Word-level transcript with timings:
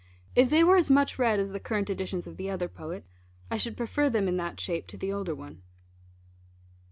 If 0.35 0.49
they 0.49 0.63
were 0.63 0.77
as 0.77 0.89
much 0.89 1.19
read 1.19 1.39
as 1.39 1.51
the 1.51 1.59
current 1.59 1.87
editions 1.91 2.25
of 2.25 2.37
the 2.37 2.49
other 2.49 2.67
poet, 2.67 3.05
I 3.51 3.59
should 3.59 3.77
prefer 3.77 4.09
them 4.09 4.27
in 4.27 4.37
that 4.37 4.59
shape 4.59 4.87
to 4.87 4.97
the 4.97 5.13
older 5.13 5.35
one. 5.35 5.61